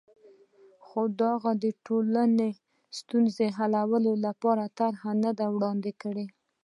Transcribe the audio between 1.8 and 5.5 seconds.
ټولنو ستونزو حل لپاره طرحه نه ده